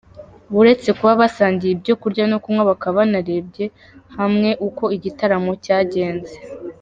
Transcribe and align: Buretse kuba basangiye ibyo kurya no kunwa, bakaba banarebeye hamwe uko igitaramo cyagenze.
Buretse 0.53 0.89
kuba 0.97 1.13
basangiye 1.21 1.71
ibyo 1.73 1.93
kurya 2.01 2.25
no 2.31 2.37
kunwa, 2.43 2.63
bakaba 2.71 2.97
banarebeye 2.99 3.65
hamwe 4.17 4.49
uko 4.67 4.83
igitaramo 4.97 5.51
cyagenze. 5.65 6.35